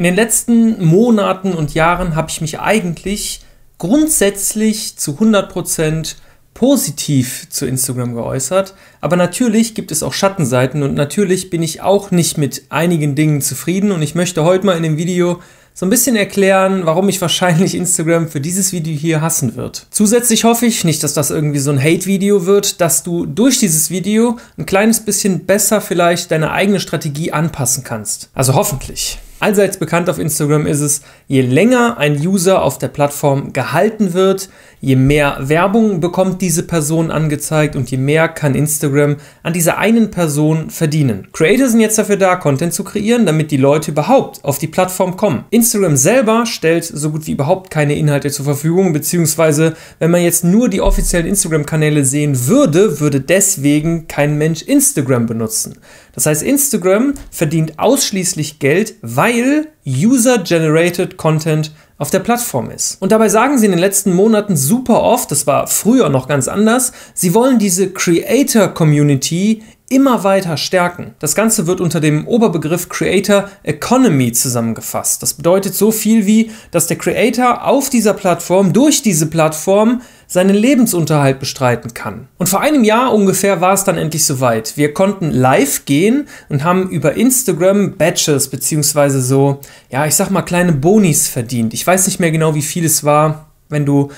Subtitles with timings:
[0.00, 3.42] In den letzten Monaten und Jahren habe ich mich eigentlich
[3.76, 6.14] grundsätzlich zu 100%
[6.54, 12.12] positiv zu Instagram geäußert, aber natürlich gibt es auch Schattenseiten und natürlich bin ich auch
[12.12, 15.42] nicht mit einigen Dingen zufrieden und ich möchte heute mal in dem Video
[15.74, 19.86] so ein bisschen erklären, warum ich wahrscheinlich Instagram für dieses Video hier hassen wird.
[19.90, 23.90] Zusätzlich hoffe ich, nicht, dass das irgendwie so ein Hate-Video wird, dass du durch dieses
[23.90, 28.30] Video ein kleines bisschen besser vielleicht deine eigene Strategie anpassen kannst.
[28.32, 29.18] Also hoffentlich.
[29.40, 34.50] Allseits bekannt auf Instagram ist es, je länger ein User auf der Plattform gehalten wird,
[34.80, 40.10] je mehr Werbung bekommt diese Person angezeigt und je mehr kann Instagram an dieser einen
[40.10, 41.28] Person verdienen.
[41.32, 45.16] Creator sind jetzt dafür da, Content zu kreieren, damit die Leute überhaupt auf die Plattform
[45.16, 45.44] kommen.
[45.50, 50.44] Instagram selber stellt so gut wie überhaupt keine Inhalte zur Verfügung, beziehungsweise wenn man jetzt
[50.44, 55.74] nur die offiziellen Instagram-Kanäle sehen würde, würde deswegen kein Mensch Instagram benutzen.
[56.14, 62.96] Das heißt, Instagram verdient ausschließlich Geld, weil User-Generated Content auf der Plattform ist.
[63.00, 66.48] Und dabei sagen sie in den letzten Monaten super oft, das war früher noch ganz
[66.48, 71.14] anders, sie wollen diese Creator-Community immer weiter stärken.
[71.18, 75.20] Das Ganze wird unter dem Oberbegriff Creator Economy zusammengefasst.
[75.22, 80.54] Das bedeutet so viel wie, dass der Creator auf dieser Plattform, durch diese Plattform, seinen
[80.54, 82.28] Lebensunterhalt bestreiten kann.
[82.38, 84.76] Und vor einem Jahr ungefähr war es dann endlich soweit.
[84.76, 90.42] Wir konnten live gehen und haben über Instagram Badges beziehungsweise so, ja, ich sag mal
[90.42, 91.74] kleine Bonis verdient.
[91.74, 93.50] Ich weiß nicht mehr genau, wie viel es war.
[93.68, 94.10] Wenn du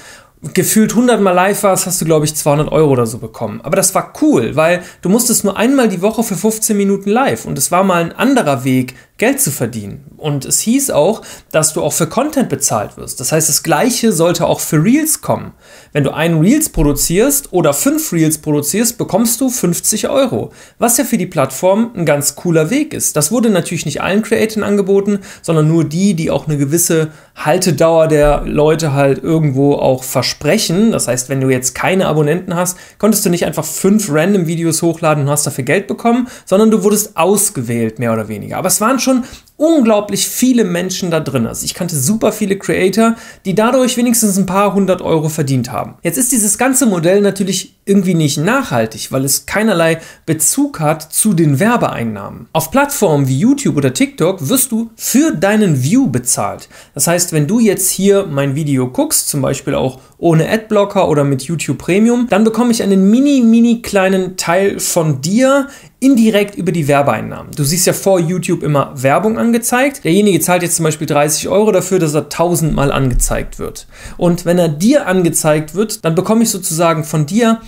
[0.55, 3.61] gefühlt 100 Mal live warst, hast du, glaube ich, 200 Euro oder so bekommen.
[3.63, 7.45] Aber das war cool, weil du musstest nur einmal die Woche für 15 Minuten live
[7.45, 10.01] und es war mal ein anderer Weg, Geld zu verdienen.
[10.17, 13.21] Und es hieß auch, dass du auch für Content bezahlt wirst.
[13.21, 15.53] Das heißt, das Gleiche sollte auch für Reels kommen.
[15.93, 20.51] Wenn du einen Reels produzierst oder fünf Reels produzierst, bekommst du 50 Euro.
[20.81, 23.15] Was ja für die Plattform ein ganz cooler Weg ist.
[23.15, 28.09] Das wurde natürlich nicht allen Creatoren angeboten, sondern nur die, die auch eine gewisse Haltedauer
[28.09, 30.91] der Leute halt irgendwo auch versprechen.
[30.91, 34.83] Das heißt, wenn du jetzt keine Abonnenten hast, konntest du nicht einfach fünf random Videos
[34.83, 38.57] hochladen und hast dafür Geld bekommen, sondern du wurdest ausgewählt, mehr oder weniger.
[38.57, 39.25] Aber es waren schon schon
[39.63, 41.47] unglaublich viele Menschen da drin.
[41.47, 43.15] Also ich kannte super viele Creator,
[43.45, 45.95] die dadurch wenigstens ein paar hundert Euro verdient haben.
[46.03, 51.33] Jetzt ist dieses ganze Modell natürlich irgendwie nicht nachhaltig, weil es keinerlei Bezug hat zu
[51.33, 52.49] den Werbeeinnahmen.
[52.53, 56.69] Auf Plattformen wie YouTube oder TikTok wirst du für deinen View bezahlt.
[56.95, 61.25] Das heißt, wenn du jetzt hier mein Video guckst, zum Beispiel auch ohne Adblocker oder
[61.25, 65.69] mit YouTube Premium, dann bekomme ich einen mini, mini kleinen Teil von dir
[65.99, 67.53] indirekt über die Werbeeinnahmen.
[67.53, 70.05] Du siehst ja vor YouTube immer Werbung angezeigt.
[70.05, 73.87] Derjenige zahlt jetzt zum Beispiel 30 Euro dafür, dass er tausendmal angezeigt wird.
[74.17, 77.61] Und wenn er dir angezeigt wird, dann bekomme ich sozusagen von dir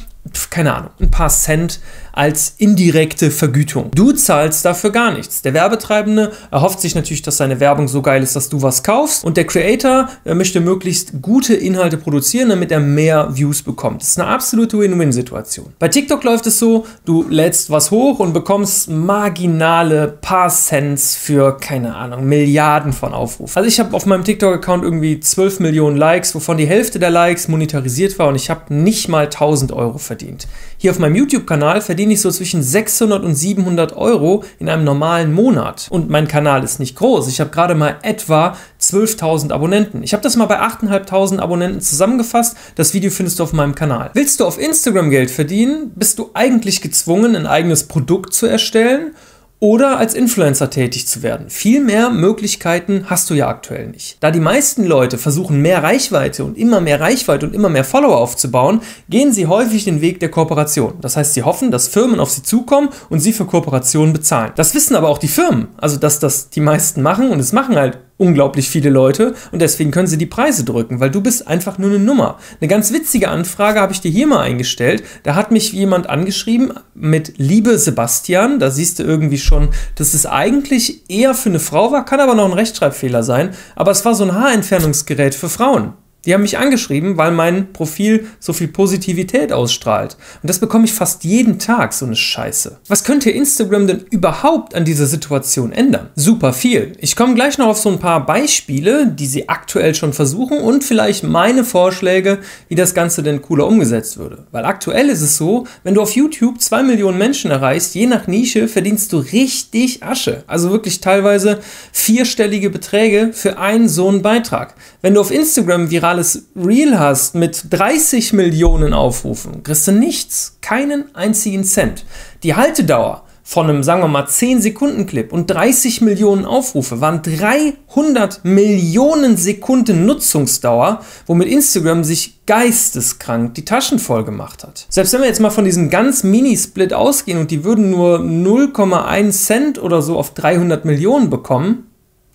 [0.49, 1.81] keine Ahnung, ein paar Cent
[2.15, 3.91] als indirekte Vergütung.
[3.95, 5.43] Du zahlst dafür gar nichts.
[5.43, 9.25] Der Werbetreibende erhofft sich natürlich, dass seine Werbung so geil ist, dass du was kaufst
[9.25, 14.03] und der Creator möchte möglichst gute Inhalte produzieren, damit er mehr Views bekommt.
[14.03, 15.73] Das ist eine absolute Win-Win-Situation.
[15.79, 21.57] Bei TikTok läuft es so, du lädst was hoch und bekommst marginale paar Cents für,
[21.59, 23.57] keine Ahnung, Milliarden von Aufrufen.
[23.57, 27.49] Also ich habe auf meinem TikTok-Account irgendwie 12 Millionen Likes, wovon die Hälfte der Likes
[27.49, 30.47] monetarisiert war und ich habe nicht mal 1000 Euro verdient verdient.
[30.79, 35.33] Hier auf meinem YouTube-Kanal verdiene ich so zwischen 600 und 700 Euro in einem normalen
[35.33, 35.89] Monat.
[35.91, 37.29] Und mein Kanal ist nicht groß.
[37.29, 40.03] Ich habe gerade mal etwa 12.000 Abonnenten.
[40.03, 42.57] Ich habe das mal bei 8.500 Abonnenten zusammengefasst.
[42.75, 44.11] Das Video findest du auf meinem Kanal.
[44.15, 49.15] Willst du auf Instagram Geld verdienen, bist du eigentlich gezwungen, ein eigenes Produkt zu erstellen
[49.61, 51.49] oder als Influencer tätig zu werden.
[51.49, 54.19] Viel mehr Möglichkeiten hast du ja aktuell nicht.
[54.21, 58.19] Da die meisten Leute versuchen, mehr Reichweite und immer mehr Reichweite und immer mehr Follower
[58.19, 60.95] aufzubauen, gehen sie häufig den Weg der Kooperation.
[61.01, 64.53] Das heißt, sie hoffen, dass Firmen auf sie zukommen und sie für Kooperationen bezahlen.
[64.57, 65.69] Das wissen aber auch die Firmen.
[65.79, 69.91] Also, dass das die meisten machen und es machen halt unglaublich viele Leute und deswegen
[69.91, 72.39] können sie die Preise drücken, weil du bist einfach nur eine Nummer.
[72.61, 75.03] Eine ganz witzige Anfrage habe ich dir hier mal eingestellt.
[75.25, 78.59] Da hat mich jemand angeschrieben mit Liebe Sebastian.
[78.59, 82.35] Da siehst du irgendwie schon, dass es eigentlich eher für eine Frau war, kann aber
[82.35, 83.51] noch ein Rechtschreibfehler sein.
[83.75, 85.95] Aber es war so ein Haarentfernungsgerät für Frauen.
[86.27, 90.17] Die haben mich angeschrieben, weil mein Profil so viel Positivität ausstrahlt.
[90.43, 92.79] Und das bekomme ich fast jeden Tag, so eine Scheiße.
[92.89, 96.11] Was könnte Instagram denn überhaupt an dieser Situation ändern?
[96.15, 96.93] Super viel.
[96.99, 100.85] Ich komme gleich noch auf so ein paar Beispiele, die sie aktuell schon versuchen und
[100.85, 102.39] vielleicht meine Vorschläge,
[102.69, 104.47] wie das Ganze denn cooler umgesetzt würde.
[104.51, 108.27] Weil aktuell ist es so, wenn du auf YouTube zwei Millionen Menschen erreichst, je nach
[108.27, 110.45] Nische verdienst du richtig Asche.
[110.47, 111.61] Also wirklich teilweise
[111.93, 114.75] vierstellige Beträge für einen so einen Beitrag.
[115.03, 120.59] Wenn du auf Instagram viral virales Reel hast mit 30 Millionen Aufrufen, kriegst du nichts,
[120.61, 122.05] keinen einzigen Cent.
[122.43, 129.37] Die Haltedauer von einem, sagen wir mal, 10-Sekunden-Clip und 30 Millionen Aufrufe waren 300 Millionen
[129.37, 134.87] Sekunden Nutzungsdauer, womit Instagram sich geisteskrank die Taschen voll gemacht hat.
[134.89, 139.33] Selbst wenn wir jetzt mal von diesem ganz Mini-Split ausgehen und die würden nur 0,1
[139.33, 141.89] Cent oder so auf 300 Millionen bekommen,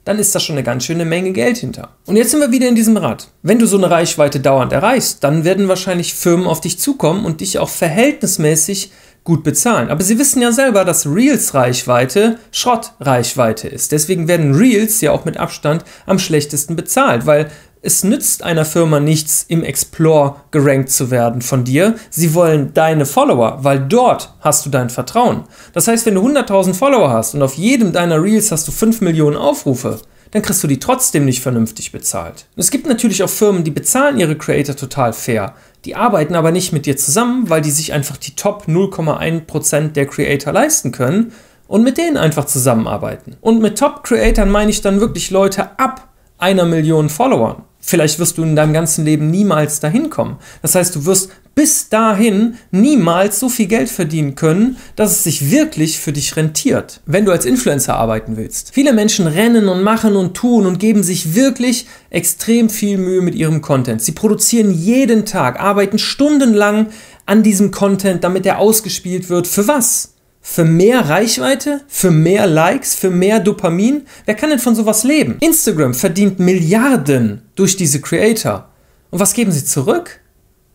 [0.09, 1.89] dann ist da schon eine ganz schöne Menge Geld hinter.
[2.07, 3.27] Und jetzt sind wir wieder in diesem Rad.
[3.44, 7.41] Wenn du so eine Reichweite dauernd erreichst, dann werden wahrscheinlich Firmen auf dich zukommen und
[7.41, 8.91] dich auch verhältnismäßig
[9.23, 9.89] gut bezahlen.
[9.89, 13.91] Aber sie wissen ja selber, dass Reels-Reichweite Schrott-Reichweite ist.
[13.91, 17.51] Deswegen werden Reels ja auch mit Abstand am schlechtesten bezahlt, weil
[17.81, 21.96] es nützt einer Firma nichts, im Explore gerankt zu werden von dir.
[22.10, 25.46] Sie wollen deine Follower, weil dort hast du dein Vertrauen.
[25.74, 29.02] Das heißt, wenn du 100.000 Follower hast und auf jedem deiner Reels hast du 5
[29.02, 30.00] Millionen Aufrufe,
[30.31, 32.46] dann kriegst du die trotzdem nicht vernünftig bezahlt.
[32.56, 35.56] es gibt natürlich auch Firmen, die bezahlen ihre Creator total fair.
[35.86, 40.06] Die arbeiten aber nicht mit dir zusammen, weil die sich einfach die Top 0,1% der
[40.06, 41.31] Creator leisten können
[41.68, 43.38] und mit denen einfach zusammenarbeiten.
[43.42, 46.08] Und mit Top-Creatoren meine ich dann wirklich Leute ab
[46.39, 47.63] einer Million Followern.
[47.81, 50.38] Vielleicht wirst du in deinem ganzen Leben niemals dahin kommen.
[50.62, 55.51] Das heißt, du wirst bis dahin niemals so viel Geld verdienen können, dass es sich
[55.51, 58.71] wirklich für dich rentiert, wenn du als Influencer arbeiten willst.
[58.74, 63.35] Viele Menschen rennen und machen und tun und geben sich wirklich extrem viel Mühe mit
[63.35, 64.01] ihrem Content.
[64.01, 66.88] Sie produzieren jeden Tag, arbeiten stundenlang
[67.25, 69.47] an diesem Content, damit er ausgespielt wird.
[69.47, 70.08] Für was?
[70.41, 71.81] Für mehr Reichweite?
[71.88, 72.95] Für mehr Likes?
[72.95, 74.03] Für mehr Dopamin?
[74.25, 75.38] Wer kann denn von sowas leben?
[75.41, 78.69] Instagram verdient Milliarden durch diese Creator.
[79.12, 80.21] Und was geben sie zurück?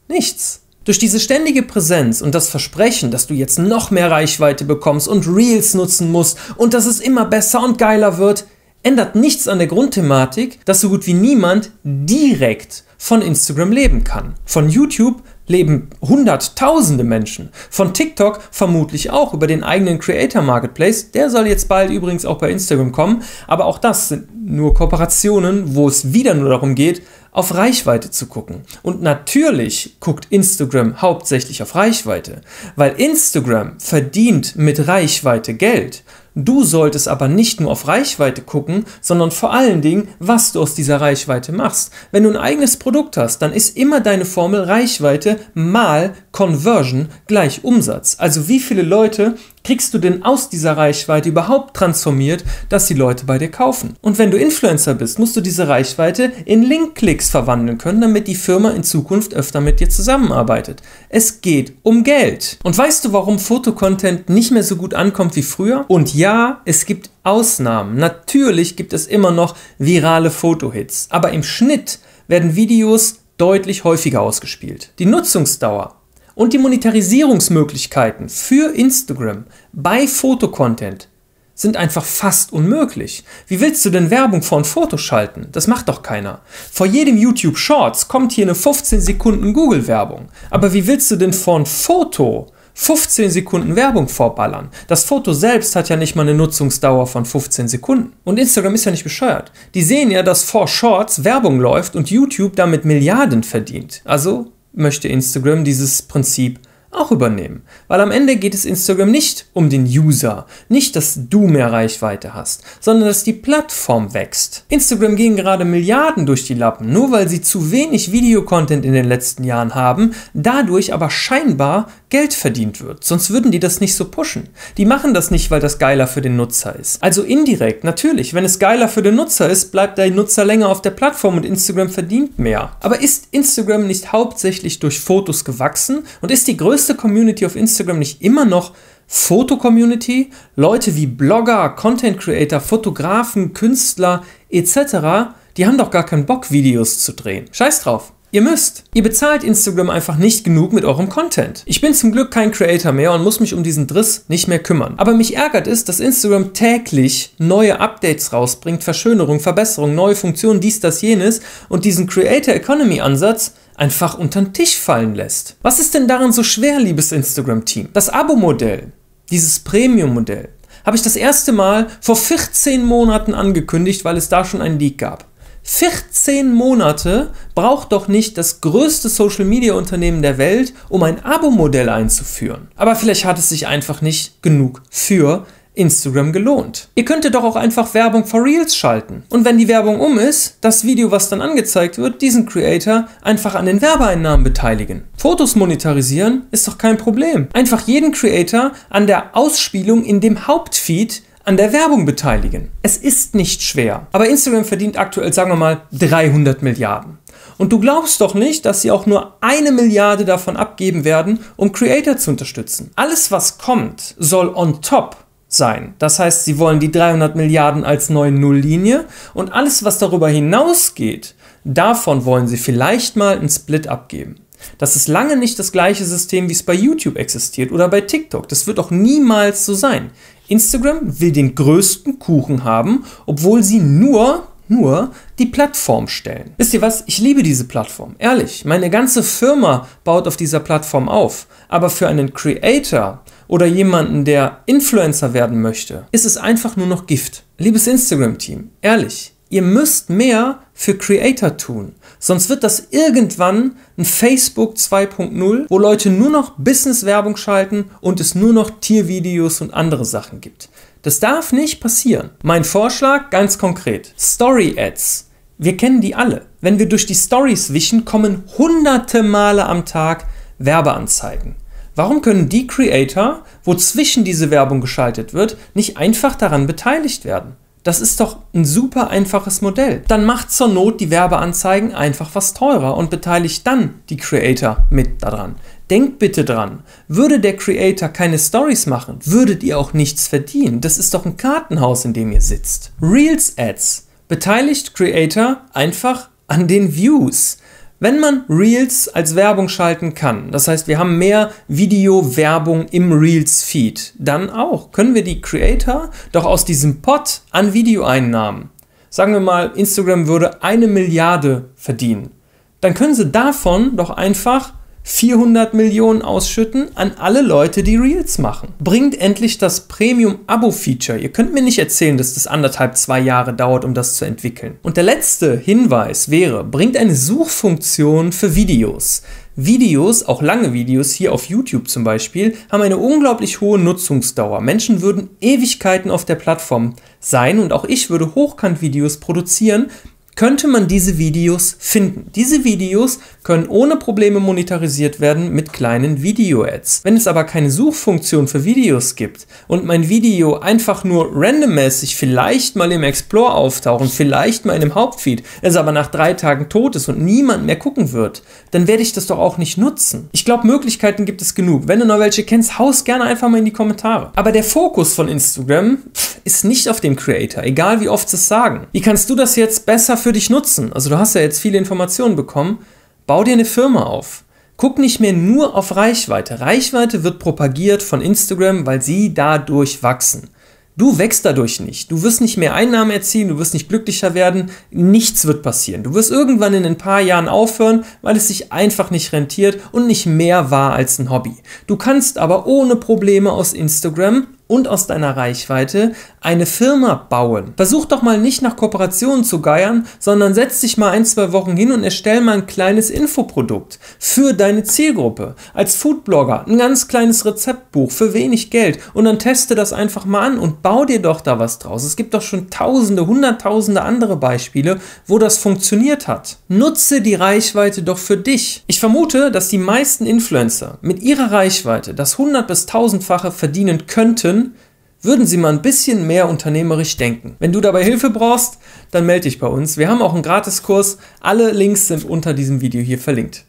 [0.08, 0.61] Nichts.
[0.84, 5.26] Durch diese ständige Präsenz und das Versprechen, dass du jetzt noch mehr Reichweite bekommst und
[5.26, 8.46] Reels nutzen musst und dass es immer besser und geiler wird,
[8.82, 14.34] ändert nichts an der Grundthematik, dass so gut wie niemand direkt von Instagram leben kann.
[14.44, 17.50] Von YouTube leben hunderttausende Menschen.
[17.70, 21.11] Von TikTok vermutlich auch über den eigenen Creator Marketplace.
[21.11, 23.23] Der soll jetzt bald übrigens auch bei Instagram kommen.
[23.46, 27.02] Aber auch das sind nur Kooperationen, wo es wieder nur darum geht,
[27.35, 28.62] auf Reichweite zu gucken.
[28.82, 32.43] Und natürlich guckt Instagram hauptsächlich auf Reichweite,
[32.76, 36.05] weil Instagram verdient mit Reichweite Geld.
[36.34, 40.75] Du solltest aber nicht nur auf Reichweite gucken, sondern vor allen Dingen, was du aus
[40.75, 41.92] dieser Reichweite machst.
[42.10, 47.62] Wenn du ein eigenes Produkt hast, dann ist immer deine Formel Reichweite mal Conversion gleich
[47.62, 48.16] Umsatz.
[48.19, 53.25] Also wie viele Leute kriegst du denn aus dieser Reichweite überhaupt transformiert, dass die Leute
[53.25, 53.96] bei dir kaufen?
[54.02, 58.34] Und wenn du Influencer bist, musst du diese Reichweite in Linkklicks verwandeln können, damit die
[58.34, 60.82] Firma in Zukunft öfter mit dir zusammenarbeitet.
[61.08, 62.58] Es geht um Geld.
[62.62, 65.87] Und weißt du, warum Fotocontent nicht mehr so gut ankommt wie früher?
[65.88, 67.96] Und ja, es gibt Ausnahmen.
[67.96, 74.93] Natürlich gibt es immer noch virale Fotohits, aber im Schnitt werden Videos deutlich häufiger ausgespielt.
[74.99, 75.96] Die Nutzungsdauer
[76.34, 81.08] und die Monetarisierungsmöglichkeiten für Instagram bei Fotocontent
[81.54, 83.25] sind einfach fast unmöglich.
[83.46, 85.48] Wie willst du denn Werbung von Fotos schalten?
[85.52, 86.40] Das macht doch keiner.
[86.72, 90.28] Vor jedem YouTube Shorts kommt hier eine 15 Sekunden Google Werbung.
[90.50, 94.69] Aber wie willst du denn von Foto 15 Sekunden Werbung vorballern.
[94.88, 98.14] Das Foto selbst hat ja nicht mal eine Nutzungsdauer von 15 Sekunden.
[98.25, 99.52] Und Instagram ist ja nicht bescheuert.
[99.75, 104.02] Die sehen ja, dass vor Shorts Werbung läuft und YouTube damit Milliarden verdient.
[104.04, 106.59] Also möchte Instagram dieses Prinzip
[106.94, 107.62] auch übernehmen.
[107.88, 112.35] Weil am Ende geht es Instagram nicht um den User, nicht, dass du mehr Reichweite
[112.35, 114.64] hast, sondern dass die Plattform wächst.
[114.69, 119.06] Instagram gehen gerade Milliarden durch die Lappen, nur weil sie zu wenig Videocontent in den
[119.06, 123.03] letzten Jahren haben, dadurch aber scheinbar Geld verdient wird.
[123.03, 124.48] Sonst würden die das nicht so pushen.
[124.77, 127.03] Die machen das nicht, weil das geiler für den Nutzer ist.
[127.03, 130.81] Also indirekt, natürlich, wenn es geiler für den Nutzer ist, bleibt der Nutzer länger auf
[130.81, 132.77] der Plattform und Instagram verdient mehr.
[132.81, 137.56] Aber ist Instagram nicht hauptsächlich durch Fotos gewachsen und ist die größte größte Community auf
[137.56, 138.74] Instagram nicht immer noch
[139.06, 140.31] Foto-Community?
[140.55, 146.98] Leute wie Blogger, Content Creator, Fotografen, Künstler etc., die haben doch gar keinen Bock, Videos
[146.98, 147.46] zu drehen.
[147.53, 148.12] Scheiß drauf.
[148.32, 148.84] Ihr müsst.
[148.93, 151.62] Ihr bezahlt Instagram einfach nicht genug mit eurem Content.
[151.64, 154.58] Ich bin zum Glück kein Creator mehr und muss mich um diesen Driss nicht mehr
[154.58, 154.94] kümmern.
[154.98, 160.81] Aber mich ärgert es, dass Instagram täglich neue Updates rausbringt, Verschönerung, Verbesserung, neue Funktionen, dies,
[160.81, 165.56] das, jenes und diesen Creator Economy Ansatz einfach unter den Tisch fallen lässt.
[165.62, 167.90] Was ist denn daran so schwer, liebes Instagram-Team?
[167.93, 168.93] Das Abo-Modell,
[169.31, 170.48] dieses Premium-Modell,
[170.84, 174.98] habe ich das erste Mal vor 14 Monaten angekündigt, weil es da schon einen Leak
[174.98, 175.24] gab.
[175.66, 182.69] 14 Monate braucht doch nicht das größte Social-Media-Unternehmen der Welt, um ein Abo-Modell einzuführen.
[182.76, 186.88] Aber vielleicht hat es sich einfach nicht genug für Instagram gelohnt.
[186.94, 189.24] Ihr könntet doch auch einfach Werbung for Reels schalten.
[189.31, 193.54] Und wenn die Werbung um ist, das Video, was dann angezeigt wird, diesen Creator einfach
[193.54, 195.04] an den Werbeeinnahmen beteiligen.
[195.16, 197.48] Fotos monetarisieren ist doch kein Problem.
[197.52, 202.70] Einfach jeden Creator an der Ausspielung in dem Hauptfeed an der Werbung beteiligen.
[202.82, 204.06] Es ist nicht schwer.
[204.12, 207.19] Aber Instagram verdient aktuell, sagen wir mal, 300 Milliarden.
[207.58, 211.72] Und du glaubst doch nicht, dass sie auch nur eine Milliarde davon abgeben werden, um
[211.72, 212.90] Creator zu unterstützen.
[212.96, 215.23] Alles, was kommt, soll on top
[215.56, 215.94] sein.
[215.99, 221.34] Das heißt, sie wollen die 300 Milliarden als neue Nulllinie und alles, was darüber hinausgeht,
[221.65, 224.37] davon wollen sie vielleicht mal einen Split abgeben.
[224.79, 228.49] Das ist lange nicht das gleiche System, wie es bei YouTube existiert oder bei TikTok.
[228.49, 230.11] Das wird auch niemals so sein.
[230.49, 236.55] Instagram will den größten Kuchen haben, obwohl sie nur nur die Plattform stellen.
[236.56, 237.05] Wisst ihr was?
[237.06, 238.15] Ich liebe diese Plattform.
[238.19, 241.47] Ehrlich, meine ganze Firma baut auf dieser Plattform auf.
[241.69, 247.06] Aber für einen Creator oder jemanden, der Influencer werden möchte, ist es einfach nur noch
[247.06, 247.44] Gift.
[247.59, 251.94] Liebes Instagram-Team, ehrlich, ihr müsst mehr für Creator tun.
[252.19, 258.35] Sonst wird das irgendwann ein Facebook 2.0, wo Leute nur noch Business-Werbung schalten und es
[258.35, 260.69] nur noch Tiervideos und andere Sachen gibt.
[261.05, 262.31] Das darf nicht passieren.
[262.43, 264.15] Mein Vorschlag ganz konkret.
[264.19, 265.29] Story Ads.
[265.58, 266.46] Wir kennen die alle.
[266.63, 270.25] Wenn wir durch die Stories wischen, kommen hunderte Male am Tag
[270.56, 271.56] Werbeanzeigen.
[271.94, 277.56] Warum können die Creator, wo zwischen diese Werbung geschaltet wird, nicht einfach daran beteiligt werden?
[277.82, 280.03] Das ist doch ein super einfaches Modell.
[280.08, 285.23] Dann macht zur Not die Werbeanzeigen einfach was teurer und beteiligt dann die Creator mit
[285.23, 285.56] daran.
[285.91, 290.81] Denkt bitte dran, würde der Creator keine Stories machen, würdet ihr auch nichts verdienen.
[290.81, 292.93] Das ist doch ein Kartenhaus, in dem ihr sitzt.
[293.03, 297.58] Reels Ads beteiligt Creator einfach an den Views.
[298.00, 304.14] Wenn man Reels als Werbung schalten kann, das heißt, wir haben mehr Video-Werbung im Reels-Feed,
[304.19, 308.70] dann auch können wir die Creator doch aus diesem Pot an Videoeinnahmen,
[309.10, 312.32] sagen wir mal, Instagram würde eine Milliarde verdienen,
[312.81, 314.72] dann können sie davon doch einfach
[315.06, 318.70] 400 Millionen ausschütten an alle Leute, die Reels machen.
[318.81, 321.19] Bringt endlich das Premium-Abo-Feature.
[321.19, 324.79] Ihr könnt mir nicht erzählen, dass das anderthalb, zwei Jahre dauert, um das zu entwickeln.
[324.82, 329.23] Und der letzte Hinweis wäre, bringt eine Suchfunktion für Videos.
[329.56, 334.63] Videos, auch lange Videos, hier auf YouTube zum Beispiel, haben eine unglaublich hohe Nutzungsdauer.
[334.63, 339.91] Menschen würden Ewigkeiten auf der Plattform sein und auch ich würde Hochkant-Videos produzieren,
[340.36, 342.31] könnte man diese Videos finden.
[342.34, 347.00] Diese Videos können ohne Probleme monetarisiert werden mit kleinen Video-Ads.
[347.05, 352.76] Wenn es aber keine Suchfunktion für Videos gibt und mein Video einfach nur randommäßig vielleicht
[352.76, 356.96] mal im Explore auftauchen, vielleicht mal in dem Hauptfeed, es aber nach drei Tagen tot
[356.96, 360.29] ist und niemand mehr gucken wird, dann werde ich das doch auch nicht nutzen.
[360.32, 361.86] Ich glaube, Möglichkeiten gibt es genug.
[361.86, 364.32] Wenn du noch welche kennst, haus gerne einfach mal in die Kommentare.
[364.34, 365.98] Aber der Fokus von Instagram
[366.44, 368.86] ist nicht auf dem Creator, egal wie oft sie es sagen.
[368.93, 370.90] Wie kannst du das jetzt besser für dich nutzen?
[370.93, 372.78] Also du hast ja jetzt viele Informationen bekommen.
[373.26, 374.44] Bau dir eine Firma auf.
[374.78, 376.60] Guck nicht mehr nur auf Reichweite.
[376.60, 380.48] Reichweite wird propagiert von Instagram, weil sie dadurch wachsen.
[380.96, 382.10] Du wächst dadurch nicht.
[382.10, 386.04] Du wirst nicht mehr Einnahmen erzielen, du wirst nicht glücklicher werden, nichts wird passieren.
[386.04, 390.06] Du wirst irgendwann in ein paar Jahren aufhören, weil es sich einfach nicht rentiert und
[390.06, 391.56] nicht mehr war als ein Hobby.
[391.86, 397.75] Du kannst aber ohne Probleme aus Instagram und aus deiner Reichweite eine Firma bauen.
[397.77, 401.77] Versuch doch mal nicht nach Kooperationen zu geiern, sondern setz dich mal ein, zwei Wochen
[401.77, 405.55] hin und erstell mal ein kleines Infoprodukt für deine Zielgruppe.
[405.75, 410.44] Als Foodblogger ein ganz kleines Rezeptbuch für wenig Geld und dann teste das einfach mal
[410.47, 412.05] an und bau dir doch da was draus.
[412.05, 416.56] Es gibt doch schon tausende, hunderttausende andere Beispiele, wo das funktioniert hat.
[416.69, 418.85] Nutze die Reichweite doch für dich.
[418.87, 424.54] Ich vermute, dass die meisten Influencer mit ihrer Reichweite das 100 bis 1000-fache verdienen könnten,
[424.55, 424.75] würden,
[425.23, 427.56] würden Sie mal ein bisschen mehr unternehmerisch denken.
[427.58, 428.79] Wenn du dabei Hilfe brauchst,
[429.11, 429.96] dann melde dich bei uns.
[429.96, 431.19] Wir haben auch einen Gratiskurs.
[431.41, 433.63] Alle Links sind unter diesem Video hier verlinkt.